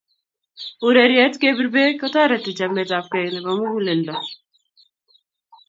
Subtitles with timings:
[0.87, 4.15] Urerietab kebir beek kotoreti chametabgeei nebo muguleldo